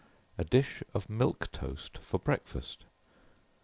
A 0.35 0.43
Dish 0.43 0.81
of 0.95 1.11
Milk 1.11 1.51
Toast 1.51 1.99
for 1.99 2.17
Breakfast. 2.19 2.85